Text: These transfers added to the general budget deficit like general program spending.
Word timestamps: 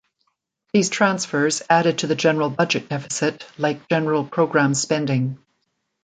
These 0.73 0.89
transfers 0.89 1.61
added 1.69 1.99
to 1.99 2.07
the 2.07 2.15
general 2.15 2.49
budget 2.49 2.89
deficit 2.89 3.45
like 3.59 3.87
general 3.87 4.25
program 4.25 4.73
spending. 4.73 5.37